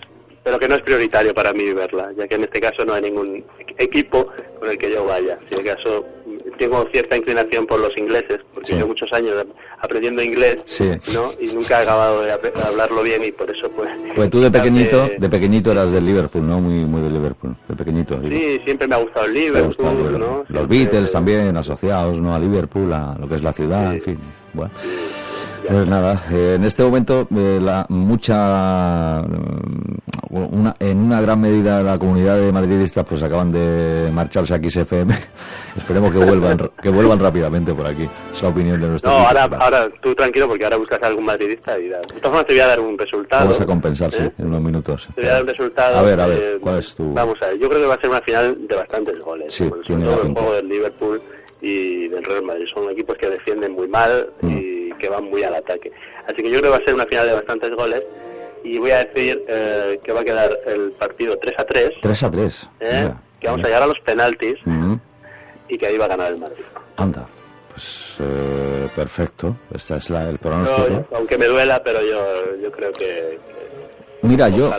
pero 0.44 0.60
que 0.60 0.68
no 0.68 0.76
es 0.76 0.82
prioritario 0.82 1.34
para 1.34 1.54
mí 1.54 1.72
verla, 1.74 2.12
ya 2.18 2.28
que 2.28 2.36
en 2.36 2.44
este 2.44 2.60
caso 2.60 2.84
no 2.86 2.94
hay 2.94 3.02
ningún 3.04 3.44
equipo 3.78 4.28
con 4.60 4.70
el 4.70 4.78
que 4.78 4.92
yo 4.92 5.06
vaya. 5.06 5.40
Si 5.50 5.60
acaso 5.60 6.06
mm, 6.26 6.58
tengo 6.58 6.86
cierta 6.92 7.16
inclinación 7.18 7.66
por 7.66 7.80
los 7.80 7.92
ingleses, 7.98 8.40
porque 8.54 8.68
Sí. 8.68 8.74
llevo 8.76 8.90
muchos 8.90 9.12
años 9.14 9.34
aprendiendo 9.80 10.22
inglés, 10.22 10.58
Sí. 10.66 10.90
¿no? 11.14 11.32
Y 11.40 11.48
nunca 11.54 11.80
he 11.80 11.84
acabado 11.84 12.22
de 12.24 12.32
hablarlo 12.64 13.02
bien 13.04 13.24
y 13.24 13.32
por 13.32 13.50
eso 13.50 13.70
pues... 13.72 13.90
Pues 14.16 14.30
tú 14.30 14.40
de 14.42 14.52
pequeñito, 14.52 15.10
de 15.18 15.30
pequeñito 15.30 15.72
eras 15.72 15.92
del 15.92 16.06
Liverpool, 16.06 16.48
¿no? 16.48 16.60
Muy, 16.60 16.86
muy 16.86 17.02
del 17.02 17.14
Liverpool, 17.14 17.56
de 17.68 17.76
pequeñito. 17.76 18.16
digo. 18.18 18.36
Sí, 18.38 18.62
siempre 18.66 18.88
me 18.88 18.96
ha 18.96 19.00
gustado 19.00 19.26
el 19.26 19.34
Liverpool, 19.34 19.68
gusta 19.68 19.92
el 19.92 19.98
Liverpool. 19.98 20.20
¿no? 20.20 20.38
Los 20.38 20.46
Siempre- 20.68 20.78
Beatles 20.78 21.12
también 21.12 21.58
asociados 21.58 22.20
¿no? 22.20 22.34
a 22.36 22.40
Liverpool, 22.40 22.92
a 22.94 23.16
lo 23.20 23.28
que 23.28 23.36
es 23.36 23.44
la 23.44 23.54
ciudad, 23.54 23.90
Sí. 23.92 23.96
en 23.98 24.02
fin. 24.04 24.20
Bueno. 24.54 24.72
Pues 25.68 25.88
nada, 25.88 26.26
eh, 26.32 26.54
en 26.56 26.64
este 26.66 26.84
momento 26.84 27.28
eh, 27.36 27.60
la 27.62 27.86
mucha 27.90 29.22
mm, 29.22 30.34
una, 30.52 30.76
en 30.80 30.98
una 30.98 31.22
gran 31.22 31.40
medida 31.42 31.82
la 31.84 31.98
comunidad 31.98 32.38
de 32.38 32.52
madridistas 32.52 33.06
pues 33.08 33.22
acaban 33.24 33.52
de 33.52 34.10
marcharse 34.12 34.54
aquí 34.54 34.68
FM. 34.68 35.14
Esperemos 35.78 36.12
que 36.12 36.18
vuelvan 36.18 36.72
que 36.82 36.90
vuelvan 36.90 37.20
rápidamente 37.20 37.74
por 37.74 37.86
aquí. 37.86 38.10
Es 38.34 38.42
la 38.42 38.50
opinión 38.50 38.82
de 38.82 38.88
nuestro 38.88 39.12
No, 39.12 39.18
ahora, 39.18 39.44
ahora 39.60 39.90
tú 40.02 40.14
tranquilo 40.16 40.48
porque 40.48 40.64
ahora 40.64 40.78
buscas 40.78 41.02
a 41.02 41.08
algún 41.08 41.26
madridista 41.26 41.78
y 41.80 41.90
da. 41.90 41.98
De 41.98 42.04
todas 42.08 42.22
formas 42.24 42.46
te 42.46 42.54
voy 42.54 42.62
a 42.62 42.68
dar 42.68 42.80
un 42.80 42.98
resultado. 42.98 43.46
Vamos 43.46 43.62
a 43.62 43.66
compensar, 43.66 44.12
sí, 44.12 44.18
¿eh? 44.24 44.32
en 44.38 44.48
unos 44.48 44.62
minutos. 44.62 45.08
Te 45.16 45.22
voy 45.22 45.30
a 45.30 45.34
dar 45.34 45.42
un 45.44 45.48
resultado. 45.48 46.00
A 46.00 46.02
ver, 46.02 46.20
a 46.20 46.28
ver, 46.28 46.38
eh, 46.38 46.58
¿cuál 46.60 46.80
es 46.80 46.96
tu...? 46.96 47.14
Vamos 47.14 47.36
a 47.42 47.48
ver, 47.48 47.60
yo 47.60 47.70
creo 47.70 47.82
que 47.82 47.88
va 47.88 47.96
a 47.96 48.02
ser 48.02 48.10
una 48.10 48.22
final 48.22 48.58
de 48.68 48.76
bastantes 48.76 49.20
goles. 49.20 49.54
Sí, 49.54 49.70
tiene 49.86 50.06
todo 50.06 50.24
el 50.24 50.34
juego 50.34 50.54
del 50.54 50.68
Liverpool 50.68 51.22
y 51.62 52.08
del 52.10 52.24
Real 52.24 52.44
Madrid. 52.44 52.66
Son 52.74 52.90
equipos 52.90 53.18
que 53.18 53.30
defienden 53.30 53.74
muy 53.74 53.88
mal 53.88 54.28
Mm. 54.42 54.58
y 54.58 54.73
que 55.04 55.10
van 55.10 55.26
muy 55.26 55.44
al 55.44 55.54
ataque. 55.54 55.92
Así 56.26 56.38
que 56.38 56.50
yo 56.50 56.60
creo 56.60 56.72
que 56.72 56.78
va 56.78 56.78
a 56.78 56.86
ser 56.86 56.96
una 56.96 57.06
final 57.06 57.28
de 57.28 57.34
bastantes 57.34 57.76
goles 57.76 58.04
y 58.64 58.80
voy 58.80 58.92
a 58.92 59.04
decir 59.04 59.44
eh, 59.50 60.00
que 60.02 60.14
va 60.14 60.22
a 60.22 60.24
quedar 60.24 60.58
el 60.66 60.92
partido 60.94 61.38
3 61.38 61.56
a 61.58 61.66
3, 61.66 61.90
3 62.02 62.24
a 62.24 62.32
3. 62.32 62.70
¿eh? 62.80 63.14
que 63.42 63.48
vamos 63.48 63.66
a 63.66 63.68
llegar 63.68 63.84
a 63.84 63.88
los 63.88 64.00
penaltis 64.00 64.56
y 65.68 65.78
que 65.78 65.86
ahí 65.86 65.98
va 65.98 66.06
a 66.06 66.08
ganar 66.08 66.32
el 66.32 66.40
Madrid. 66.40 66.64
Anda, 66.96 67.28
pues 67.70 68.16
eh, 68.22 68.88
perfecto. 68.96 69.58
Este 69.74 69.98
es 69.98 70.10
la, 70.10 70.30
el 70.30 70.38
pronóstico. 70.38 71.06
aunque 71.14 71.38
me 71.38 71.48
duela, 71.48 71.84
pero 71.84 72.00
yo, 72.02 72.56
yo 72.62 72.72
creo 72.72 72.94
que, 72.94 73.38
Mira, 74.22 74.48
yo, 74.48 74.72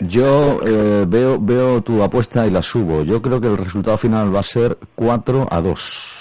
yo 0.00 0.60
eh, 0.66 1.04
veo, 1.06 1.38
veo 1.38 1.82
tu 1.82 2.02
apuesta 2.02 2.46
y 2.46 2.50
la 2.50 2.62
subo. 2.62 3.02
Yo 3.02 3.20
creo 3.20 3.38
que 3.38 3.48
el 3.48 3.58
resultado 3.58 3.98
final 3.98 4.34
va 4.34 4.40
a 4.40 4.44
ser 4.44 4.78
4 4.94 5.46
a 5.50 5.60
2. 5.60 6.17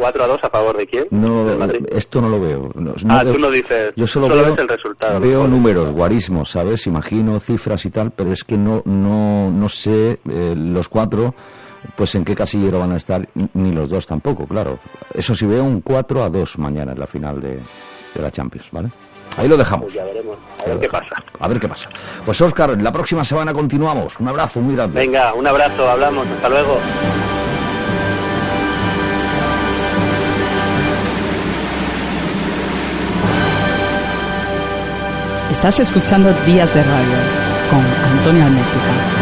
4 0.00 0.24
a 0.24 0.26
2 0.26 0.38
a 0.42 0.50
favor 0.50 0.76
de 0.76 0.86
quién? 0.86 1.04
No, 1.10 1.46
esto 1.90 2.20
no 2.22 2.28
lo 2.30 2.40
veo. 2.40 2.70
No, 2.74 2.94
Ah, 3.08 3.22
tú 3.24 3.38
no 3.38 3.50
dices- 3.50 3.92
Yo 3.96 4.06
solo, 4.06 4.28
solo 4.28 4.42
veo, 4.42 4.50
ves 4.52 4.60
el 4.62 4.68
resultado, 4.68 5.20
Veo 5.20 5.46
números, 5.46 5.90
guarismos, 5.92 6.50
¿sabes? 6.50 6.86
Imagino 6.86 7.38
cifras 7.38 7.84
y 7.84 7.90
tal, 7.90 8.10
pero 8.10 8.32
es 8.32 8.42
que 8.42 8.56
no, 8.56 8.82
no, 8.86 9.50
no 9.50 9.68
sé 9.68 10.18
eh, 10.28 10.54
los 10.56 10.88
cuatro, 10.88 11.34
pues 11.96 12.14
en 12.14 12.24
qué 12.24 12.34
casillero 12.34 12.78
van 12.78 12.92
a 12.92 12.96
estar, 12.96 13.28
ni 13.54 13.72
los 13.72 13.88
dos 13.90 14.06
tampoco, 14.06 14.46
claro. 14.46 14.78
Eso 15.14 15.34
sí 15.34 15.44
veo 15.46 15.62
un 15.64 15.80
4 15.82 16.22
a 16.24 16.30
2 16.30 16.58
mañana 16.58 16.92
en 16.92 16.98
la 16.98 17.06
final 17.06 17.40
de, 17.40 17.58
de 18.14 18.22
la 18.22 18.30
Champions, 18.30 18.68
¿vale? 18.72 18.88
Ahí 19.36 19.46
lo 19.46 19.56
dejamos. 19.56 19.84
Pues 19.84 19.94
ya 19.94 20.04
veremos. 20.04 20.36
A 20.64 20.68
ver 20.68 20.80
qué 20.80 20.88
pasa. 20.88 21.24
A 21.38 21.46
ver 21.48 21.60
qué 21.60 21.68
pasa. 21.68 21.88
Pues 22.26 22.40
Óscar, 22.40 22.80
la 22.82 22.90
próxima 22.90 23.22
semana 23.22 23.52
continuamos. 23.52 24.18
Un 24.18 24.26
abrazo 24.28 24.60
muy 24.60 24.74
grande. 24.74 24.98
Venga, 24.98 25.32
un 25.34 25.46
abrazo, 25.46 25.88
hablamos, 25.88 26.26
hasta 26.26 26.48
luego. 26.48 26.78
Estás 35.60 35.78
escuchando 35.78 36.32
Días 36.46 36.72
de 36.74 36.82
Radio 36.82 37.18
con 37.68 37.80
Antonio 38.16 38.46
Almétrica. 38.46 39.19